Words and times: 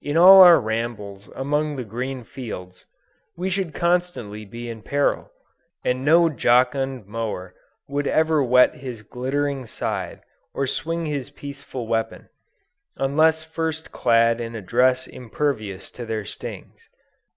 In 0.00 0.16
all 0.16 0.42
our 0.42 0.60
rambles 0.60 1.28
among 1.34 1.74
the 1.74 1.82
green 1.82 2.22
fields, 2.22 2.86
we 3.36 3.50
should 3.50 3.74
constantly 3.74 4.44
be 4.44 4.70
in 4.70 4.80
peril; 4.80 5.32
and 5.84 6.04
no 6.04 6.28
jocund 6.30 7.06
mower 7.08 7.52
would 7.88 8.06
ever 8.06 8.44
whet 8.44 8.76
his 8.76 9.02
glittering 9.02 9.66
scythe, 9.66 10.22
or 10.54 10.68
swing 10.68 11.06
his 11.06 11.30
peaceful 11.30 11.88
weapon, 11.88 12.28
unless 12.94 13.42
first 13.42 13.90
clad 13.90 14.40
in 14.40 14.54
a 14.54 14.62
dress 14.62 15.08
impervious 15.08 15.90
to 15.90 16.06
their 16.06 16.24
stings. 16.24 16.88